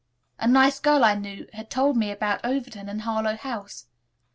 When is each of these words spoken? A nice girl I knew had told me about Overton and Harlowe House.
A 0.39 0.47
nice 0.47 0.79
girl 0.79 1.03
I 1.05 1.13
knew 1.13 1.45
had 1.53 1.69
told 1.69 1.95
me 1.95 2.09
about 2.09 2.43
Overton 2.43 2.89
and 2.89 3.03
Harlowe 3.03 3.35
House. 3.37 3.85